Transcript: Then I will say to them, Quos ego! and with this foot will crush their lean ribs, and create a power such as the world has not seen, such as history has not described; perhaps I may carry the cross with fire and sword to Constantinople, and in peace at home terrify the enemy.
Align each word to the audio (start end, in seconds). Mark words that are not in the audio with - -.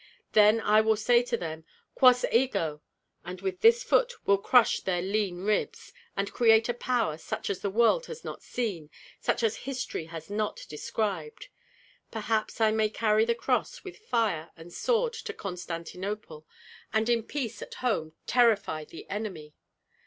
Then 0.31 0.59
I 0.59 0.81
will 0.81 0.95
say 0.95 1.21
to 1.21 1.37
them, 1.37 1.63
Quos 1.93 2.25
ego! 2.31 2.81
and 3.23 3.39
with 3.41 3.61
this 3.61 3.83
foot 3.83 4.15
will 4.25 4.39
crush 4.39 4.79
their 4.79 5.03
lean 5.03 5.43
ribs, 5.43 5.93
and 6.17 6.33
create 6.33 6.67
a 6.67 6.73
power 6.73 7.19
such 7.19 7.51
as 7.51 7.59
the 7.59 7.69
world 7.69 8.07
has 8.07 8.25
not 8.25 8.41
seen, 8.41 8.89
such 9.19 9.43
as 9.43 9.57
history 9.57 10.05
has 10.05 10.27
not 10.27 10.65
described; 10.67 11.49
perhaps 12.09 12.59
I 12.59 12.71
may 12.71 12.89
carry 12.89 13.25
the 13.25 13.35
cross 13.35 13.83
with 13.83 13.97
fire 13.99 14.49
and 14.57 14.73
sword 14.73 15.13
to 15.13 15.33
Constantinople, 15.33 16.47
and 16.91 17.07
in 17.07 17.21
peace 17.21 17.61
at 17.61 17.75
home 17.75 18.13
terrify 18.25 18.85
the 18.85 19.07
enemy. 19.07 19.53